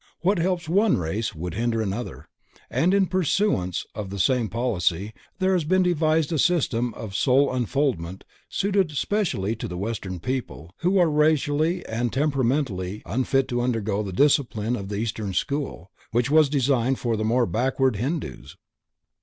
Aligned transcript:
What 0.21 0.39
helps 0.39 0.67
one 0.67 0.97
race 0.97 1.35
would 1.35 1.53
hinder 1.53 1.79
another, 1.79 2.27
and 2.71 2.91
in 2.91 3.05
pursuance 3.05 3.85
of 3.93 4.09
the 4.09 4.17
same 4.17 4.49
policy 4.49 5.13
there 5.37 5.53
has 5.53 5.63
been 5.63 5.83
devised 5.83 6.33
a 6.33 6.39
system 6.39 6.91
of 6.95 7.13
soul 7.15 7.53
unfoldment 7.53 8.23
suited 8.49 8.93
specially 8.97 9.55
to 9.55 9.67
the 9.67 9.77
Western 9.77 10.19
people, 10.19 10.71
who 10.79 10.97
are 10.97 11.07
racially 11.07 11.85
and 11.85 12.11
temperamentally 12.11 13.03
unfit 13.05 13.47
to 13.49 13.61
undergo 13.61 14.01
the 14.01 14.11
discipline 14.11 14.75
of 14.75 14.89
the 14.89 14.95
Eastern 14.95 15.33
school, 15.33 15.91
which 16.09 16.31
was 16.31 16.49
designed 16.49 16.97
for 16.97 17.15
the 17.15 17.23
more 17.23 17.45
backward 17.45 17.95
Hindoos. 17.97 18.57